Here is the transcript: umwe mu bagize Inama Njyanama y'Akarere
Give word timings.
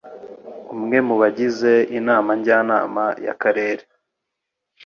umwe 0.75 0.97
mu 1.07 1.15
bagize 1.21 1.71
Inama 1.99 2.29
Njyanama 2.39 3.03
y'Akarere 3.25 3.83